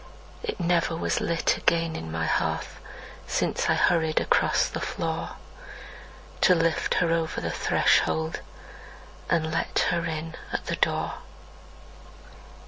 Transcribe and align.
It 0.41 0.59
never 0.59 0.97
was 0.97 1.21
lit 1.21 1.57
again 1.59 1.95
on 1.95 2.11
my 2.11 2.25
hearth 2.25 2.79
Since 3.27 3.69
I 3.69 3.75
hurried 3.75 4.19
across 4.19 4.67
the 4.67 4.79
floor, 4.79 5.35
To 6.41 6.55
lift 6.55 6.95
her 6.95 7.11
over 7.11 7.39
the 7.39 7.51
threshold, 7.51 8.41
and 9.29 9.51
let 9.51 9.85
her 9.91 10.03
in 10.07 10.33
at 10.51 10.65
the 10.65 10.77
door. 10.77 11.17